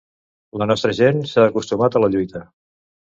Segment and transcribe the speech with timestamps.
[0.61, 2.43] La nostra gent s’ha acostumat a la lluita.